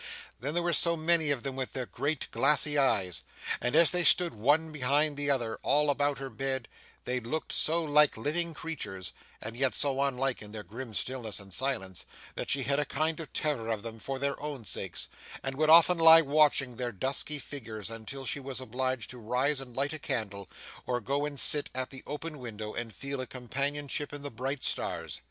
Then 0.39 0.55
there 0.55 0.63
were 0.63 0.73
so 0.73 0.97
many 0.97 1.29
of 1.29 1.43
them 1.43 1.55
with 1.55 1.73
their 1.73 1.85
great 1.85 2.27
glassy 2.31 2.75
eyes 2.75 3.21
and, 3.61 3.75
as 3.75 3.91
they 3.91 4.03
stood 4.03 4.33
one 4.33 4.71
behind 4.71 5.15
the 5.15 5.29
other 5.29 5.59
all 5.61 5.91
about 5.91 6.17
her 6.17 6.31
bed, 6.31 6.67
they 7.05 7.19
looked 7.19 7.51
so 7.51 7.83
like 7.83 8.17
living 8.17 8.55
creatures, 8.55 9.13
and 9.41 9.55
yet 9.55 9.75
so 9.75 10.01
unlike 10.01 10.41
in 10.41 10.53
their 10.53 10.63
grim 10.63 10.95
stillness 10.95 11.39
and 11.39 11.53
silence, 11.53 12.07
that 12.33 12.49
she 12.49 12.63
had 12.63 12.79
a 12.79 12.85
kind 12.85 13.19
of 13.19 13.31
terror 13.31 13.67
of 13.69 13.83
them 13.83 13.99
for 13.99 14.17
their 14.17 14.41
own 14.41 14.65
sakes, 14.65 15.07
and 15.43 15.55
would 15.55 15.69
often 15.69 15.99
lie 15.99 16.21
watching 16.23 16.77
their 16.77 16.91
dusky 16.91 17.37
figures 17.37 17.91
until 17.91 18.25
she 18.25 18.39
was 18.39 18.59
obliged 18.59 19.07
to 19.11 19.19
rise 19.19 19.61
and 19.61 19.75
light 19.75 19.93
a 19.93 19.99
candle, 19.99 20.49
or 20.87 20.99
go 20.99 21.27
and 21.27 21.39
sit 21.39 21.69
at 21.75 21.91
the 21.91 22.01
open 22.07 22.39
window 22.39 22.73
and 22.73 22.95
feel 22.95 23.21
a 23.21 23.27
companionship 23.27 24.11
in 24.13 24.23
the 24.23 24.31
bright 24.31 24.63
stars. 24.63 25.19